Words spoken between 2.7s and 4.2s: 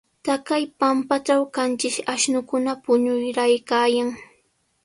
puñuraykaayan.